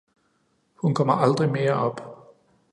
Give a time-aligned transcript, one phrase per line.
[0.75, 2.01] Hun kommer aldrig mere op